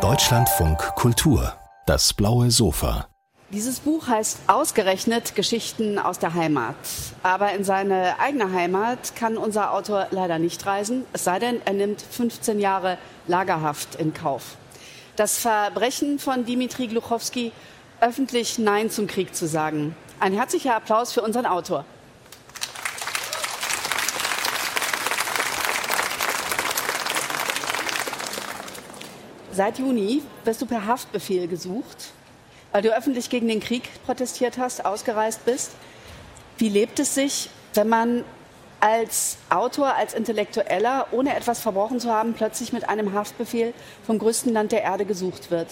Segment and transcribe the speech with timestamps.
[0.00, 1.52] Deutschlandfunk Kultur,
[1.84, 3.06] das blaue Sofa.
[3.50, 6.74] Dieses Buch heißt ausgerechnet Geschichten aus der Heimat.
[7.22, 11.74] Aber in seine eigene Heimat kann unser Autor leider nicht reisen, es sei denn, er
[11.74, 14.56] nimmt 15 Jahre Lagerhaft in Kauf.
[15.16, 17.52] Das Verbrechen von Dimitri Gluchowski,
[18.00, 19.94] öffentlich Nein zum Krieg zu sagen.
[20.18, 21.84] Ein herzlicher Applaus für unseren Autor.
[29.52, 32.12] Seit Juni wirst du per Haftbefehl gesucht,
[32.72, 35.72] weil du öffentlich gegen den Krieg protestiert hast, ausgereist bist.
[36.56, 38.24] Wie lebt es sich, wenn man
[38.80, 43.74] als Autor, als Intellektueller, ohne etwas verbrochen zu haben, plötzlich mit einem Haftbefehl
[44.06, 45.68] vom größten Land der Erde gesucht wird?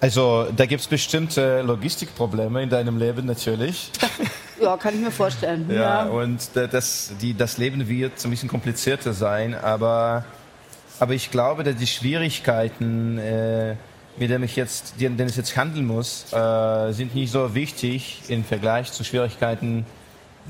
[0.00, 3.90] Also da gibt es bestimmte Logistikprobleme in deinem Leben natürlich.
[4.60, 5.66] ja, kann ich mir vorstellen.
[5.70, 6.10] Ja, ja.
[6.10, 10.24] und das, die, das Leben wird ein bisschen komplizierter sein, aber
[11.00, 13.74] aber ich glaube, dass die Schwierigkeiten, äh,
[14.16, 18.44] mit denen ich jetzt, denen ich jetzt handeln muss, äh, sind nicht so wichtig im
[18.44, 19.84] Vergleich zu Schwierigkeiten,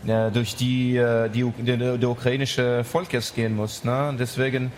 [0.07, 3.85] äh, durch die, äh, die, die der ukrainische Volk jetzt gehen muss.
[3.85, 4.15] Ne?
[4.19, 4.71] Deswegen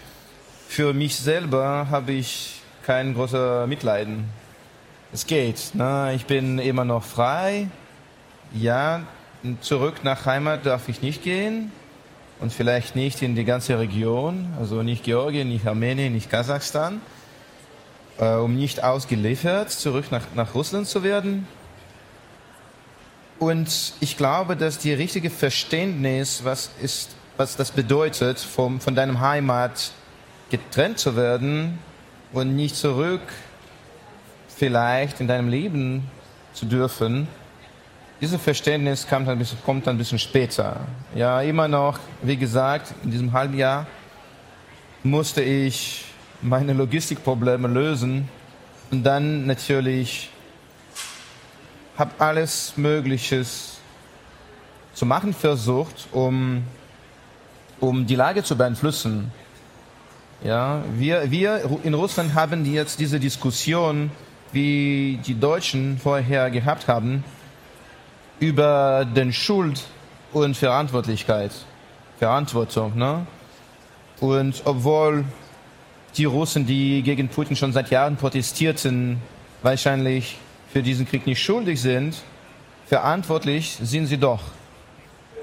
[0.69, 4.25] für mich selber habe ich kein großes Mitleiden.
[5.13, 5.75] Es geht.
[5.75, 6.13] Ne?
[6.15, 7.69] Ich bin immer noch frei.
[8.53, 9.03] Ja,
[9.61, 11.73] zurück nach Heimat darf ich nicht gehen
[12.41, 17.01] und vielleicht nicht in die ganze Region, also nicht Georgien, nicht Armenien, nicht Kasachstan,
[18.19, 21.47] äh, um nicht ausgeliefert zurück nach, nach Russland zu werden.
[23.39, 29.21] Und ich glaube, dass die richtige Verständnis, was ist, was das bedeutet, vom, von deinem
[29.21, 29.93] Heimat
[30.51, 31.79] getrennt zu werden
[32.33, 33.21] und nicht zurück
[34.49, 36.11] vielleicht in deinem Leben
[36.55, 37.29] zu dürfen,
[38.21, 40.81] dieses Verständnis kommt ein, bisschen, kommt ein bisschen später.
[41.15, 43.87] Ja, immer noch, wie gesagt, in diesem halben Jahr
[45.03, 46.05] musste ich
[46.43, 48.29] meine Logistikprobleme lösen
[48.91, 50.31] und dann natürlich
[51.97, 53.79] habe alles Mögliches
[54.93, 56.63] zu machen versucht, um,
[57.81, 59.31] um die Lage zu beeinflussen.
[60.45, 64.11] Ja, wir, wir in Russland haben jetzt diese Diskussion,
[64.53, 67.25] wie die Deutschen vorher gehabt haben,
[68.41, 69.83] über den Schuld
[70.33, 71.53] und Verantwortlichkeit,
[72.19, 72.97] Verantwortung.
[72.97, 73.27] Ne?
[74.21, 75.25] Und obwohl
[76.17, 79.19] die Russen, die gegen Putin schon seit Jahren protestierten,
[79.63, 80.39] wahrscheinlich
[80.73, 82.23] für diesen Krieg nicht schuldig sind,
[82.87, 84.41] verantwortlich sind sie doch.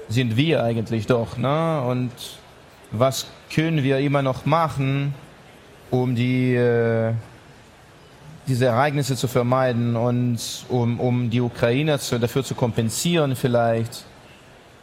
[0.08, 1.36] Sind wir eigentlich doch.
[1.36, 1.80] Ne?
[1.82, 2.12] Und
[2.90, 5.14] was können wir immer noch machen,
[5.90, 7.12] um die äh,
[8.46, 10.38] diese Ereignisse zu vermeiden und
[10.68, 14.04] um, um die Ukrainer zu, dafür zu kompensieren vielleicht,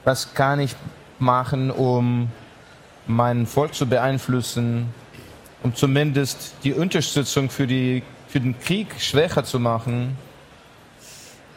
[0.04, 0.76] was kann ich
[1.20, 2.30] machen, um
[3.08, 4.88] mein Volk zu beeinflussen,
[5.64, 10.18] um zumindest die Unterstützung für, die, für den Krieg schwächer zu machen.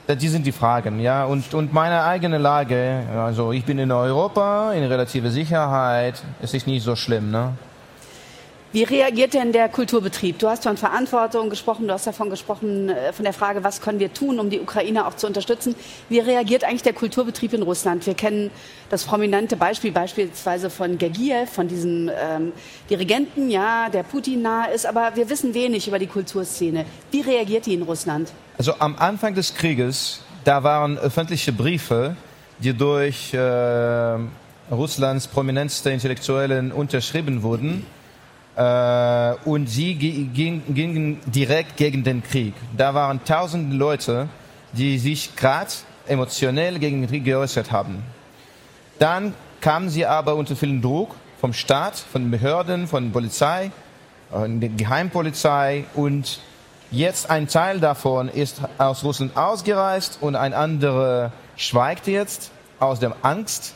[0.07, 1.25] Die sind die Fragen, ja.
[1.25, 6.67] Und, und meine eigene Lage, also ich bin in Europa, in relative Sicherheit, es ist
[6.67, 7.55] nicht so schlimm, ne?
[8.75, 10.41] Wie reagiert denn der Kulturbetrieb?
[10.41, 14.01] Du hast von Verantwortung gesprochen, du hast davon gesprochen, äh, von der Frage, was können
[14.01, 15.77] wir tun, um die Ukraine auch zu unterstützen.
[16.09, 18.05] Wie reagiert eigentlich der Kulturbetrieb in Russland?
[18.05, 18.51] Wir kennen
[18.91, 22.53] das prominente Beispiel beispielsweise von Gergiev, von diesem ähm,
[22.91, 26.85] Dirigenten, ja, der Putin nahe ist, aber wir wissen wenig über die Kulturszene.
[27.13, 28.33] Wie reagiert die in Russland?
[28.59, 32.17] Also am Anfang des Krieges, da waren öffentliche Briefe,
[32.59, 33.39] die durch äh,
[34.73, 37.87] Russlands prominenteste Intellektuellen unterschrieben wurden
[38.57, 42.55] äh, und sie gingen, direkt gegen den Krieg.
[42.77, 44.29] Da waren tausende Leute,
[44.73, 45.71] die sich gerade
[46.07, 48.03] emotionell gegen den Krieg geäußert haben.
[48.99, 53.71] Dann kamen sie aber unter vielen Druck vom Staat, von Behörden, von Polizei,
[54.31, 56.41] von der Geheimpolizei und
[56.91, 63.17] jetzt ein Teil davon ist aus Russland ausgereist und ein anderer schweigt jetzt aus der
[63.23, 63.75] Angst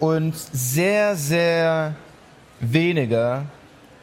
[0.00, 1.94] und sehr, sehr
[2.60, 3.44] weniger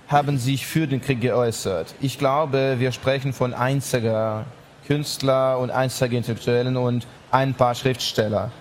[0.07, 1.95] haben sich für den Krieg geäußert.
[1.99, 4.45] Ich glaube, wir sprechen von einziger
[4.87, 8.51] Künstler und einziger Intellektuellen und ein paar Schriftsteller.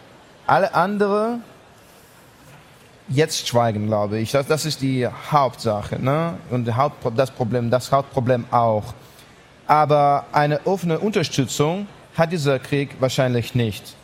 [0.47, 1.43] Alle anderen
[3.09, 4.33] jetzt schweigen, glaube ich.
[4.33, 6.03] Das, das ist die Hauptsache.
[6.03, 6.39] Ne?
[6.51, 6.71] Und
[7.17, 8.95] das Problem, das Hauptproblem auch.
[9.67, 11.87] Aber eine offene Unterstützung
[12.17, 13.95] hat dieser Krieg wahrscheinlich nicht.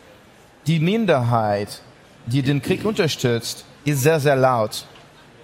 [0.66, 1.80] Die Minderheit,
[2.26, 4.84] die den Krieg unterstützt, ist sehr, sehr laut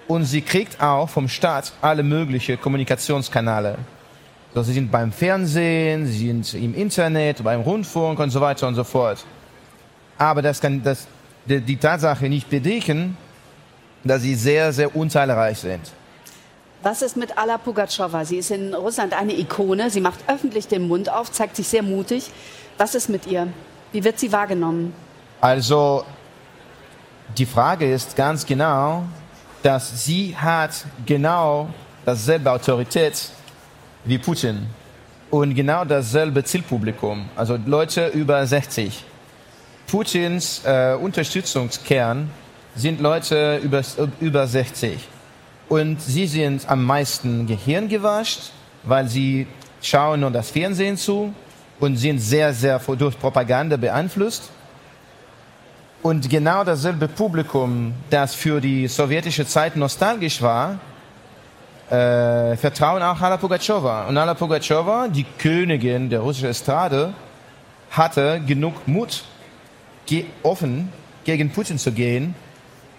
[0.08, 3.78] und sie kriegt auch vom Staat alle möglichen Kommunikationskanäle.
[4.54, 8.74] So, sie sind beim Fernsehen, sie sind im Internet, beim Rundfunk und so weiter und
[8.74, 9.24] so fort.
[10.18, 11.06] Aber das kann das,
[11.44, 13.16] die, die Tatsache nicht bedecken,
[14.02, 15.92] dass sie sehr, sehr unzahlreich sind.
[16.82, 18.24] Was ist mit Alla Pugatschowa?
[18.24, 19.90] Sie ist in Russland eine Ikone.
[19.90, 22.30] Sie macht öffentlich den Mund auf, zeigt sich sehr mutig.
[22.78, 23.48] Was ist mit ihr?
[23.92, 24.92] Wie wird sie wahrgenommen?
[25.40, 26.04] Also
[27.36, 29.04] die Frage ist ganz genau,
[29.62, 31.68] dass sie hat genau
[32.04, 33.30] dasselbe Autorität
[34.04, 34.66] wie Putin
[35.30, 39.04] und genau dasselbe Zielpublikum, also Leute über 60.
[39.86, 42.30] Putins äh, Unterstützungskern
[42.74, 43.82] sind Leute über,
[44.20, 44.98] über 60.
[45.68, 48.50] Und sie sind am meisten gehirngewascht,
[48.82, 49.46] weil sie
[49.82, 51.32] schauen nur das Fernsehen zu
[51.80, 54.50] und sind sehr, sehr durch Propaganda beeinflusst.
[56.02, 60.78] Und genau dasselbe Publikum, das für die sowjetische Zeit nostalgisch war,
[61.90, 64.06] äh, vertrauen auch Alla Pugatschowa.
[64.06, 67.12] Und Alla Pugatschowa, die Königin der russischen Estrade,
[67.90, 69.24] hatte genug Mut,
[70.06, 70.92] ge offen
[71.24, 72.34] gegen Putin zu gehen,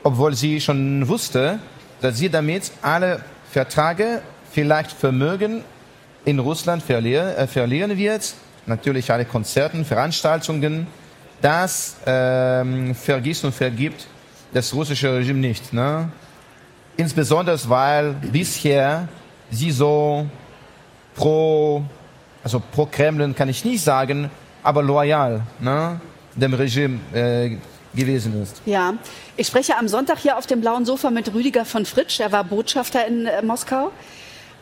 [0.03, 1.59] obwohl sie schon wusste,
[2.01, 3.21] dass sie damit alle
[3.51, 4.21] Verträge,
[4.51, 5.63] vielleicht Vermögen
[6.25, 8.33] in Russland verlieren, äh, verlieren wird.
[8.65, 10.88] Natürlich alle Konzerten, Veranstaltungen.
[11.42, 14.07] Das ähm, vergisst und vergibt
[14.54, 15.74] das russische Regime nicht.
[15.74, 16.10] Ne?
[16.95, 19.07] Insbesondere weil bisher
[19.51, 20.25] sie so
[21.16, 21.84] pro,
[22.44, 24.30] also pro Kremlin kann ich nicht sagen,
[24.63, 26.00] aber loyal ne,
[26.36, 27.57] dem Regime äh,
[27.94, 28.62] gewesen ist.
[28.66, 28.94] Ja,
[29.36, 32.19] ich spreche am Sonntag hier auf dem blauen Sofa mit Rüdiger von Fritsch.
[32.19, 33.92] Er war Botschafter in äh, Moskau.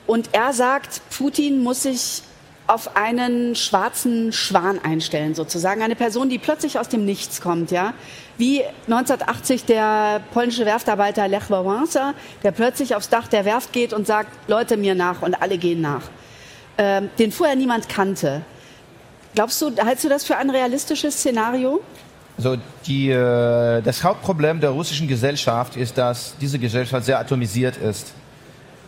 [0.08, 2.22] Und er sagt, Putin muss sich
[2.68, 5.82] auf einen schwarzen Schwan einstellen, sozusagen.
[5.82, 7.94] Eine Person, die plötzlich aus dem Nichts kommt, ja.
[8.38, 12.14] Wie 1980 der polnische Werftarbeiter Lech Wałęsa,
[12.44, 15.82] der plötzlich aufs Dach der Werft geht und sagt, Leute mir nach und alle gehen
[15.82, 16.04] nach.
[16.78, 18.42] Ähm, den vorher niemand kannte.
[19.36, 21.82] Glaubst du, hältst du das für ein realistisches Szenario?
[22.38, 28.12] Also die, äh, das Hauptproblem der russischen Gesellschaft ist, dass diese Gesellschaft sehr atomisiert ist.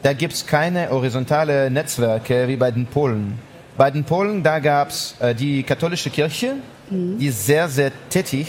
[0.03, 3.39] Da gibt es keine horizontale Netzwerke wie bei den Polen.
[3.77, 6.55] Bei den Polen, da gab es äh, die katholische Kirche,
[6.89, 7.19] mhm.
[7.19, 8.47] die sehr, sehr tätig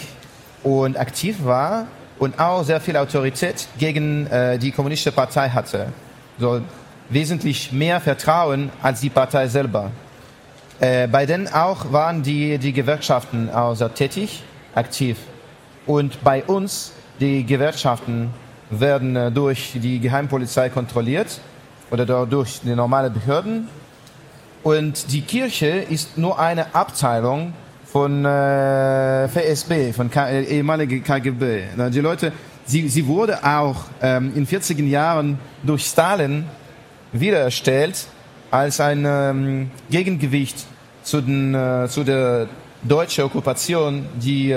[0.63, 1.85] und aktiv war
[2.17, 5.93] und auch sehr viel Autorität gegen äh, die kommunistische Partei hatte.
[6.39, 6.61] So
[7.09, 9.91] wesentlich mehr Vertrauen als die Partei selber.
[10.79, 14.41] Äh, bei denen auch waren die, die Gewerkschaften auch sehr tätig,
[14.73, 15.17] aktiv.
[15.85, 18.33] Und bei uns, die Gewerkschaften
[18.71, 21.39] werden äh, durch die Geheimpolizei kontrolliert
[21.91, 23.67] oder durch die normalen Behörden
[24.63, 27.53] und die Kirche ist nur eine Abteilung
[27.85, 31.63] von äh, FSB, von K äh, ehemalige KGB.
[31.91, 32.31] Die Leute,
[32.65, 36.45] sie, sie wurde auch ähm, in 40er Jahren durch Stalin
[37.11, 38.07] wiedererstellt
[38.51, 40.65] als ein ähm, Gegengewicht
[41.03, 42.47] zu, den, äh, zu der
[42.83, 44.55] deutschen Okkupation, die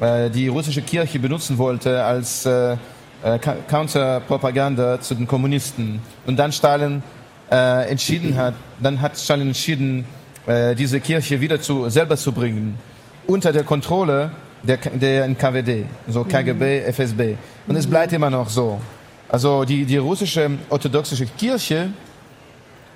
[0.00, 2.76] äh, die russische Kirche benutzen wollte als äh,
[3.24, 6.00] äh Counterpropaganda zu den Kommunisten.
[6.26, 7.02] Und dann Stalin
[7.50, 10.04] äh, entschieden hat, dann hat Stalin entschieden,
[10.46, 12.78] äh, diese Kirche wieder zu, selber zu bringen,
[13.26, 14.30] unter der Kontrolle
[14.62, 16.92] der, der NKWD, so KGB, mhm.
[16.92, 17.34] FSB.
[17.66, 18.80] Und es bleibt immer noch so.
[19.28, 21.90] Also die, die russische orthodoxe Kirche,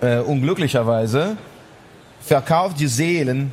[0.01, 1.37] äh, unglücklicherweise,
[2.21, 3.53] verkauft die Seelen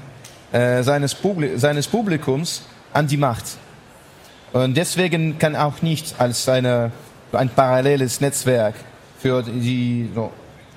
[0.52, 2.64] äh, seines, Publi seines Publikums
[2.94, 3.58] an die Macht.
[4.54, 6.92] Und deswegen kann auch nicht als eine,
[7.34, 8.76] ein paralleles Netzwerk
[9.20, 10.32] für die so,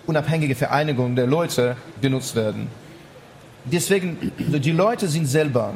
[0.06, 2.68] unabhängige Vereinigung der Leute genutzt werden.
[3.64, 5.74] Deswegen, die Leute sind selber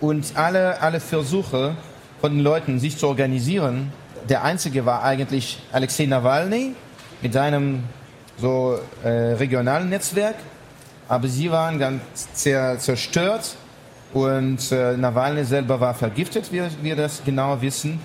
[0.00, 1.74] und alle, alle Versuche
[2.20, 3.92] von den Leuten, sich zu organisieren,
[4.28, 6.74] der einzige war eigentlich Alexei Nawalny
[7.20, 7.82] mit seinem
[8.38, 10.36] so äh, regionalen Netzwerk,
[11.08, 12.00] aber sie waren ganz
[12.32, 13.56] sehr zerstört
[14.12, 18.00] und äh, Nawalny selber war vergiftet, wie wir das genau wissen.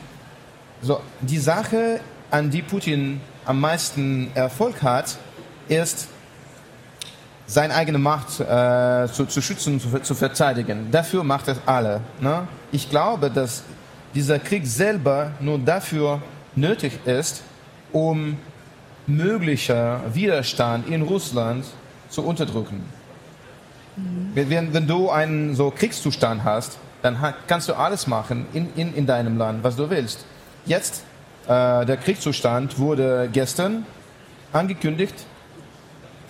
[0.82, 2.00] So, die Sache,
[2.32, 5.18] an die Putin am meisten Erfolg hat,
[5.70, 6.08] ist,
[7.50, 10.92] seine eigene Macht äh, zu, zu schützen, zu, zu, verteidigen.
[10.92, 12.02] Dafür macht es alle.
[12.22, 12.48] Ne?
[12.72, 13.64] Ich glaube, dass
[14.14, 16.22] dieser Krieg selber nur dafür
[16.56, 17.42] nötig ist,
[17.92, 18.38] um
[19.08, 21.66] möglicher Widerstand in Russland
[22.10, 22.84] zu unterdrücken.
[23.96, 24.32] Mhm.
[24.36, 29.08] Wenn, wenn, du einen so Kriegszustand hast, dann kannst du alles machen in, in, in
[29.08, 30.24] deinem Land, was du willst.
[30.66, 31.04] Jetzt,
[31.48, 33.86] äh, der Kriegszustand wurde gestern
[34.54, 35.16] angekündigt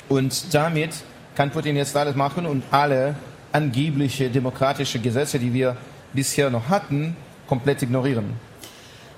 [0.09, 0.91] und damit
[1.35, 3.15] kann Putin jetzt alles machen und alle
[3.51, 5.77] angebliche demokratische Gesetze, die wir
[6.13, 7.15] bisher noch hatten,
[7.47, 8.33] komplett ignorieren.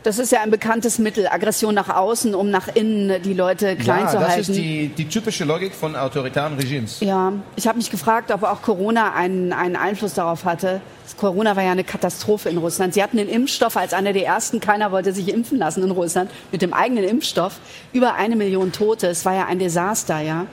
[0.03, 4.05] Das ist ja ein bekanntes Mittel, Aggression nach außen, um nach innen die Leute klein
[4.05, 4.39] ja, zu das halten.
[4.41, 7.01] ist die, die typische Logik von autoritären Regimes.
[7.01, 10.81] Ja, ich habe mich gefragt, ob auch Corona einen, einen Einfluss darauf hatte.
[11.17, 12.95] Corona war ja eine Katastrophe in Russland.
[12.95, 14.59] Sie hatten den Impfstoff als einer der ersten.
[14.59, 17.59] Keiner wollte sich impfen lassen in Russland mit dem eigenen Impfstoff.
[17.93, 19.07] Über eine Million Tote.
[19.07, 20.47] Es war ja ein Desaster, ja.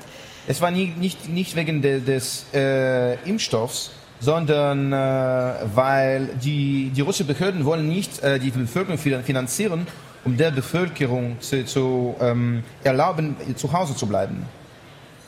[0.50, 4.96] Es war nie, nicht, nicht wegen de, des äh, Impfstoffs, sondern äh,
[5.74, 9.86] weil die, die russischen Behörden wollen nicht äh, die Bevölkerung finanzieren,
[10.24, 14.46] um der Bevölkerung zu, zu ähm, erlauben, zu Hause zu bleiben.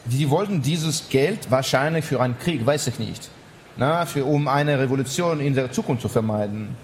[0.07, 3.29] Die wollten dieses Geld wahrscheinlich für einen Krieg, weiß ich nicht,
[3.77, 6.77] na, für, um eine Revolution in der Zukunft zu vermeiden.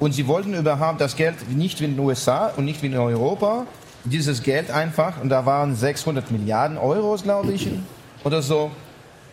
[0.00, 3.66] Und sie wollten überhaupt das Geld nicht in den USA und nicht in Europa,
[4.06, 7.68] dieses Geld einfach, und da waren 600 Milliarden Euro, glaube ich,
[8.24, 8.70] oder so,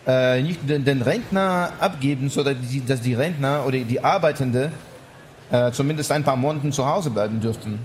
[0.06, 4.70] äh, nicht den, den, Rentner abgeben, sodass die, dass die Rentner oder die Arbeitende
[5.50, 7.78] äh, zumindest ein paar Monate zu Hause bleiben dürften.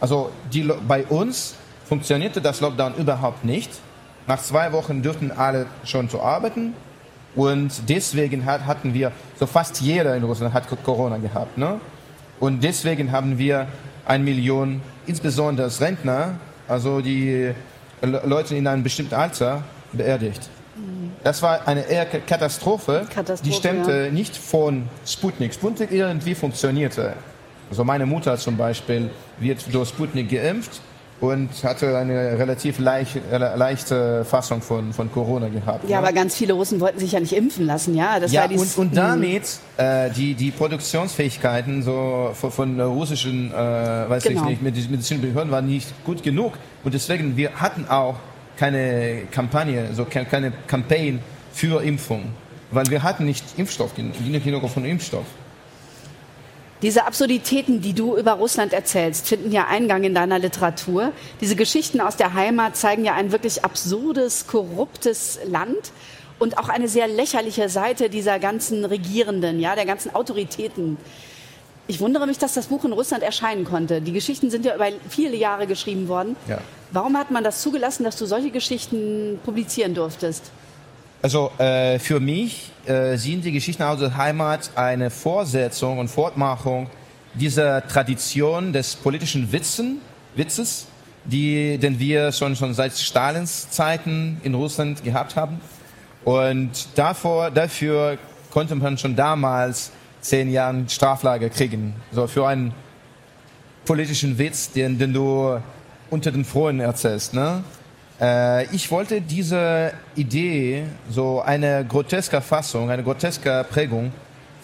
[0.00, 3.70] Also die, bei uns funktionierte das Lockdown überhaupt nicht.
[4.26, 6.74] Nach zwei Wochen dürften alle schon zu arbeiten.
[7.34, 11.58] Und deswegen hat, hatten wir, so fast jeder in Russland hat Corona gehabt.
[11.58, 11.80] Ne?
[12.40, 13.68] Und deswegen haben wir
[14.06, 17.52] eine Million, insbesondere Rentner, also die
[18.02, 20.48] Leute in einem bestimmten Alter, beerdigt.
[21.24, 24.12] Das war eine eher Katastrophe, Katastrophe die stemmte ja.
[24.12, 25.54] nicht von Sputnik.
[25.54, 27.14] Sputnik irgendwie funktionierte.
[27.70, 29.10] Also meine Mutter zum Beispiel
[29.40, 30.80] wird durch Sputnik geimpft
[31.20, 35.88] und hatte eine relativ leicht, leichte Fassung von, von Corona gehabt.
[35.88, 36.06] Ja, ne?
[36.06, 38.20] aber ganz viele Russen wollten sich ja nicht impfen lassen, ja.
[38.20, 39.44] Das ja, war und, und damit
[39.78, 44.42] äh, die, die Produktionsfähigkeiten so von, von russischen, äh, weiß genau.
[44.42, 46.52] ich nicht, medizinischen Behörden waren nicht gut genug.
[46.84, 48.16] Und deswegen, wir hatten auch
[48.56, 51.20] keine Kampagne, so keine Campaign
[51.52, 52.24] für Impfung,
[52.70, 55.24] weil wir hatten nicht Impfstoff, genug von Impfstoff.
[56.82, 61.12] Diese Absurditäten, die du über Russland erzählst, finden ja Eingang in deiner Literatur.
[61.40, 65.92] Diese Geschichten aus der Heimat zeigen ja ein wirklich absurdes, korruptes Land
[66.38, 70.98] und auch eine sehr lächerliche Seite dieser ganzen Regierenden, ja, der ganzen Autoritäten.
[71.88, 74.02] Ich wundere mich, dass das Buch in Russland erscheinen konnte.
[74.02, 76.36] Die Geschichten sind ja über viele Jahre geschrieben worden.
[76.46, 76.58] Ja.
[76.90, 80.50] Warum hat man das zugelassen, dass du solche Geschichten publizieren durftest?
[81.22, 86.88] Also äh, für mich äh, sind die Geschichten aus der Heimat eine Fortsetzung und Fortmachung
[87.34, 90.00] dieser Tradition des politischen Witzen,
[90.34, 90.86] Witzes,
[91.24, 95.60] die, den wir schon, schon seit Stalins Zeiten in Russland gehabt haben.
[96.24, 98.18] Und davor, dafür
[98.50, 101.94] konnte man schon damals zehn Jahre Straflager kriegen.
[102.12, 102.72] So für einen
[103.84, 105.60] politischen Witz, den, den du
[106.10, 107.34] unter den Freunden erzählst.
[107.34, 107.62] Ne?
[108.20, 114.12] Äh, ich wollte diese Idee, so eine groteske Fassung, eine groteske Prägung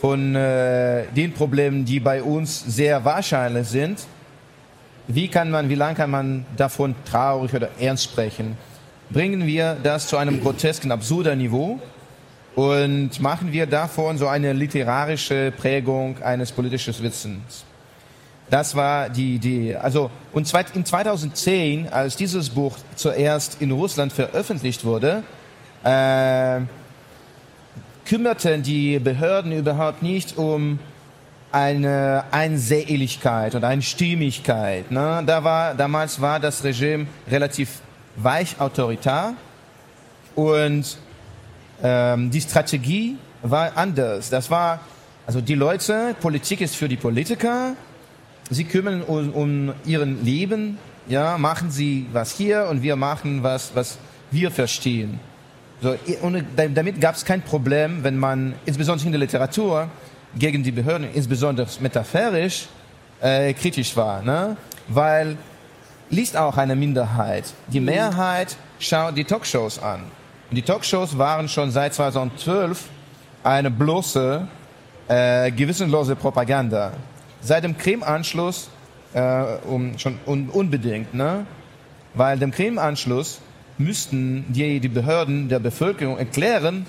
[0.01, 4.07] von äh, den Problemen, die bei uns sehr wahrscheinlich sind,
[5.09, 8.57] wie kann man, wie lange kann man davon traurig oder ernst sprechen?
[9.11, 11.79] Bringen wir das zu einem grotesken, absurden Niveau
[12.55, 17.65] und machen wir davon so eine literarische Prägung eines politischen Witzens.
[18.51, 19.77] Das war die Idee.
[19.77, 25.23] Also, und in 2010, als dieses Buch zuerst in Russland veröffentlicht wurde,
[25.85, 26.61] äh,
[28.05, 30.79] kümmerten die Behörden überhaupt nicht um
[31.51, 34.91] eine Einseligkeit und eine Stimmigkeit.
[34.91, 35.23] Ne?
[35.27, 37.81] Da war, damals war das Regime relativ
[38.17, 39.35] weich autoritär
[40.35, 40.97] und
[41.83, 44.31] ähm, die Strategie war anders.
[44.31, 44.81] Das war,
[45.27, 47.75] also die Leute, Politik ist für die Politiker,
[48.55, 50.79] sie kümmern um, um ihren Leben,
[51.09, 53.99] ja, machen sie was hier und wir machen was, was
[54.31, 55.21] wir verstehen.
[55.81, 59.89] So, und damit gab es kein Problem, wenn man, insbesondere in der Literatur,
[60.37, 62.69] gegen die Behörden, insbesondere metaphorisch,
[63.21, 64.23] äh, kritisch war.
[64.23, 64.57] Ne?
[64.89, 65.37] Weil
[66.09, 67.45] liest auch eine Minderheit.
[67.69, 67.87] Die mhm.
[67.87, 70.03] Mehrheit schaut die Talkshows an.
[70.51, 72.89] Und die Talkshows waren schon seit 2012
[73.43, 74.47] eine bloße,
[75.09, 76.93] äh, gewissenlose Propaganda
[77.43, 78.71] seit dem Krim-Anschluss
[79.13, 81.47] äh, um, schon un, unbedingt, ne?
[82.15, 83.41] weil dem Krim-Anschluss
[83.79, 86.87] müssten die, die Behörden der Bevölkerung erklären,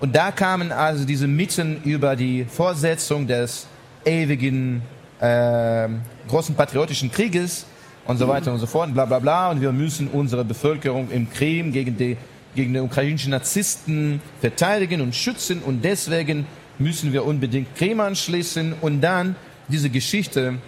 [0.00, 3.66] und da kamen also diese Mitten über die Fortsetzung des
[4.06, 4.80] ewigen
[5.20, 5.88] äh,
[6.26, 7.66] großen patriotischen Krieges
[8.06, 9.50] und so weiter und so fort, bla bla bla.
[9.50, 12.16] Und wir müssen unsere Bevölkerung im Krim gegen die,
[12.56, 15.60] gegen die ukrainischen Narzissten verteidigen und schützen.
[15.62, 16.46] Und deswegen
[16.78, 18.76] müssen wir unbedingt Krim anschließen.
[18.80, 19.36] Und dann
[19.70, 20.58] diese Geschichte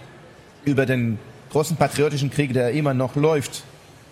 [0.65, 1.19] über den
[1.51, 3.63] großen patriotischen Krieg, der immer noch läuft,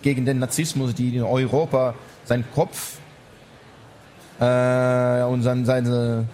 [0.02, 1.94] gegen den Narzissmus, die in Europa
[2.24, 2.98] seinen Kopf
[4.40, 6.26] äh, und seine, seine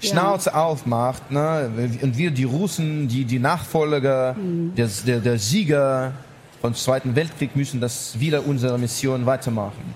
[0.00, 0.64] Schnauze ja.
[0.64, 1.70] aufmacht, ne?
[2.02, 4.74] und wir die Russen, die, die Nachfolger, mhm.
[4.76, 6.12] der, der, der Sieger
[6.60, 9.94] vom Zweiten Weltkrieg müssen das wieder unsere Mission weitermachen.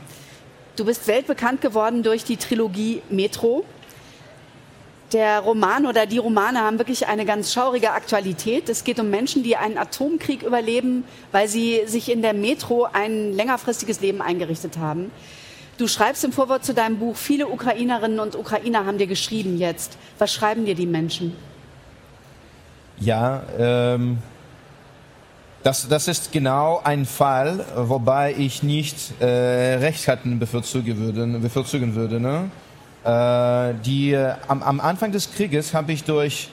[0.77, 3.65] Du bist weltbekannt geworden durch die Trilogie Metro.
[5.13, 8.71] Der Roman oder die Romane haben wirklich eine ganz schaurige Aktualität.
[8.71, 13.35] Es geht um Menschen, die einen Atomkrieg überleben, weil sie sich in der Metro ein
[13.35, 15.11] längerfristiges Leben eingerichtet haben.
[15.77, 19.99] Du schreibst im Vorwort zu deinem Buch, viele Ukrainerinnen und Ukrainer haben dir geschrieben jetzt.
[20.19, 21.37] Was schreiben dir die Menschen?
[22.99, 24.19] Ja, ähm,
[25.63, 31.27] das, das ist genau ein Fall, wobei ich nicht äh, Rechtshatten bevorzugen würde.
[31.39, 32.51] Bevorzugen würde ne?
[33.05, 36.49] Äh, die, äh, am, am Anfang des Krieges habe ich durch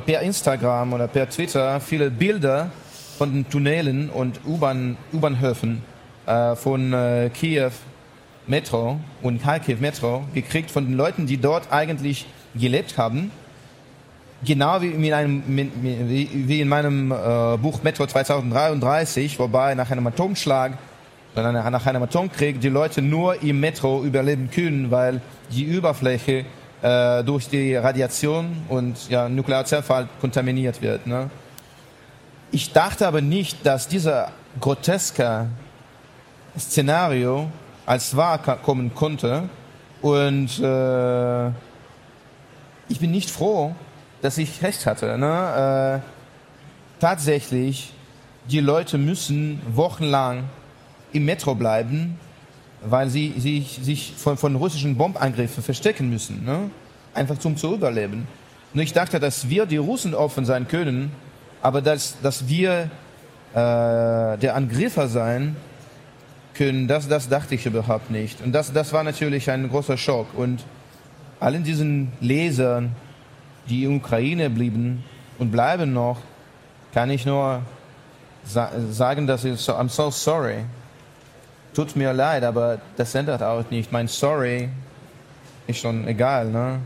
[0.00, 2.70] per Instagram oder per Twitter viele Bilder
[3.16, 5.82] von den Tunnelen und U-Bahnhöfen
[6.26, 7.70] äh, von äh, Kiew
[8.46, 13.30] Metro und Kharkiv Metro gekriegt von den Leuten, die dort eigentlich gelebt haben.
[14.44, 20.76] Genau wie in, einem, wie in meinem äh, Buch Metro 2033, wobei nach einem Atomschlag
[21.36, 26.44] oder nach einem Atomkrieg die Leute nur im Metro überleben können, weil die Überfläche
[26.82, 31.06] äh, durch die Radiation und ja, Nuklearzerfall kontaminiert wird.
[31.06, 31.30] Ne?
[32.50, 35.46] Ich dachte aber nicht, dass dieser groteske
[36.58, 37.50] Szenario
[37.86, 39.48] als wahr kommen konnte.
[40.00, 41.48] Und äh,
[42.88, 43.74] ich bin nicht froh,
[44.22, 45.18] dass ich recht hatte.
[45.18, 46.02] Ne?
[46.02, 47.92] Äh, tatsächlich,
[48.48, 50.44] die Leute müssen wochenlang
[51.14, 52.18] im Metro bleiben,
[52.84, 56.44] weil sie, sie sich von, von russischen Bombangriffen verstecken müssen.
[56.44, 56.70] Ne?
[57.14, 58.26] Einfach zum zu überleben.
[58.74, 61.12] Und ich dachte, dass wir die Russen offen sein können,
[61.62, 62.90] aber dass, dass wir
[63.52, 65.56] äh, der Angriffer sein
[66.54, 68.40] können, das, das dachte ich überhaupt nicht.
[68.40, 70.34] Und das, das war natürlich ein großer Schock.
[70.36, 70.64] Und
[71.40, 72.94] allen diesen Lesern,
[73.68, 75.04] die in Ukraine blieben
[75.38, 76.18] und bleiben noch,
[76.92, 77.62] kann ich nur
[78.44, 80.64] sa sagen, dass ich so, I'm so sorry.
[81.74, 83.90] Tut mir leid, aber das ändert auch nicht.
[83.90, 84.68] Mein Sorry
[85.66, 86.80] ist schon egal, ne?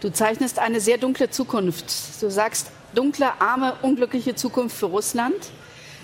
[0.00, 1.86] Du zeichnest eine sehr dunkle Zukunft.
[2.20, 5.34] Du sagst, dunkle, arme, unglückliche Zukunft für Russland.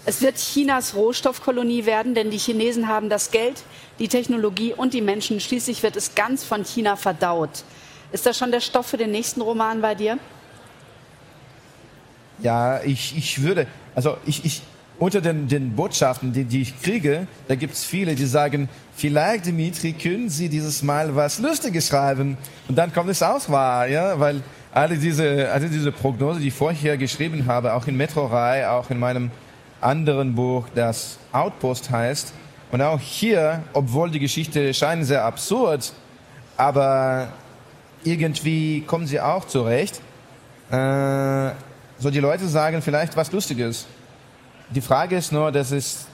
[0.07, 3.63] Es wird Chinas Rohstoffkolonie werden, denn die Chinesen haben das Geld,
[3.99, 5.39] die Technologie und die Menschen.
[5.39, 7.63] Schließlich wird es ganz von China verdaut.
[8.11, 10.19] Ist das schon der Stoff für den nächsten Roman bei dir?
[12.39, 14.63] Ja, ich, ich würde, also ich, ich,
[14.99, 19.47] unter den, den Botschaften, die, die ich kriege, da gibt es viele, die sagen, vielleicht,
[19.47, 22.37] Dimitri, können Sie dieses Mal was Lustiges schreiben?
[22.69, 26.55] Und dann kommt es auch wahr, ja, weil alle diese, alle diese Prognose, die ich
[26.55, 29.31] vorher geschrieben habe, auch in Metro Rai, auch in meinem
[29.81, 32.33] anderen Buch, das Outpost heißt,
[32.71, 35.93] und auch hier, obwohl die Geschichte scheint sehr absurd,
[36.57, 37.29] aber
[38.03, 40.01] irgendwie kommen sie auch zurecht.
[40.71, 41.51] Äh,
[41.99, 43.87] so die Leute sagen vielleicht was Lustiges.
[44.71, 46.07] Die Frage ist nur, das ist,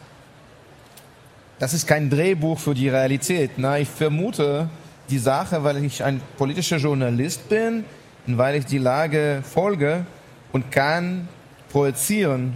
[1.58, 3.52] das ist kein Drehbuch für die Realität.
[3.56, 4.68] Na, ich vermute
[5.08, 7.84] die Sache, weil ich ein politischer Journalist bin
[8.26, 10.04] und weil ich die Lage folge
[10.52, 11.28] und kann
[11.70, 12.54] projizieren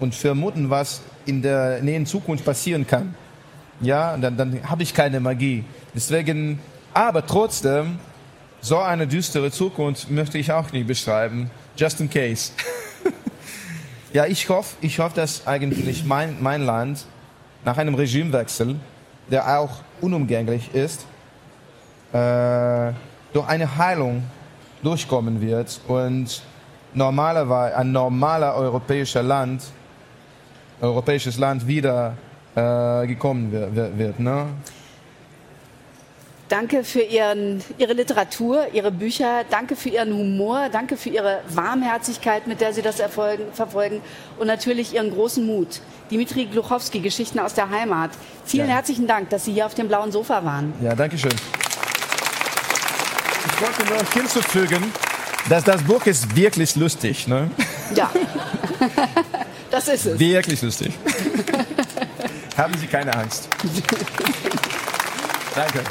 [0.00, 3.14] und vermuten, was in der näheren Zukunft passieren kann.
[3.80, 5.64] Ja, dann, dann habe ich keine Magie.
[5.94, 6.58] Deswegen,
[6.92, 7.98] aber trotzdem
[8.60, 11.50] so eine düstere Zukunft möchte ich auch nicht beschreiben.
[11.76, 12.52] Just in case.
[14.14, 17.04] ja, ich hoffe, ich hoffe, dass eigentlich mein, mein Land
[17.64, 18.76] nach einem Regimewechsel,
[19.28, 21.04] der auch unumgänglich ist,
[22.12, 22.92] äh,
[23.32, 24.22] durch eine Heilung
[24.84, 26.42] durchkommen wird und
[26.94, 29.64] normalerweise ein normaler europäischer Land,
[30.80, 32.16] europäisches Land wieder
[32.54, 33.98] äh, gekommen wird.
[33.98, 34.46] wird ne?
[36.48, 39.44] Danke für ihren, Ihre Literatur, Ihre Bücher.
[39.48, 40.68] Danke für Ihren Humor.
[40.70, 44.02] Danke für Ihre Warmherzigkeit, mit der Sie das erfolgen, verfolgen.
[44.38, 45.80] Und natürlich Ihren großen Mut.
[46.10, 48.10] Dimitri Gluchowski, Geschichten aus der Heimat.
[48.44, 48.74] Vielen ja.
[48.74, 50.74] herzlichen Dank, dass Sie hier auf dem blauen Sofa waren.
[50.82, 51.34] Ja, danke schön.
[53.46, 54.92] Ich wollte nur hinzufügen,
[55.48, 57.26] dass das Buch ist wirklich lustig.
[57.26, 57.50] Ne?
[57.94, 58.10] Ja,
[59.70, 60.18] das ist es.
[60.18, 60.94] Wirklich lustig.
[62.56, 63.46] Haben Sie keine Angst.
[65.54, 65.84] Danke.